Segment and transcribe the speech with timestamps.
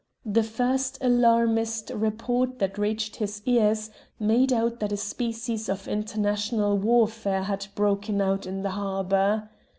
[0.25, 6.75] The first alarmist report that reached his ears made out that a species of international
[6.79, 9.51] warfare had broken out in the harbour.